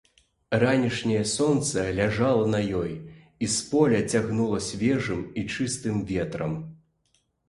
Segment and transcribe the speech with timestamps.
[0.61, 2.93] Ранішняе сонца ляжала на ёй,
[3.47, 6.57] і з поля цягнула свежым і чыстым ветрам.